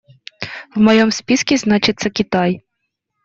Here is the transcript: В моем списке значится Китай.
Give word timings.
В 0.73 0.77
моем 0.79 1.11
списке 1.11 1.57
значится 1.57 2.09
Китай. 2.09 2.65